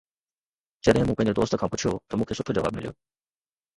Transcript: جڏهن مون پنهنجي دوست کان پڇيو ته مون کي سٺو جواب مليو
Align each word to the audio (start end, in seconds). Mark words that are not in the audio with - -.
جڏهن 0.87 1.05
مون 1.09 1.17
پنهنجي 1.19 1.37
دوست 1.39 1.55
کان 1.61 1.71
پڇيو 1.73 1.93
ته 2.09 2.13
مون 2.17 2.27
کي 2.27 2.33
سٺو 2.39 2.57
جواب 2.57 2.71
مليو 2.77 2.93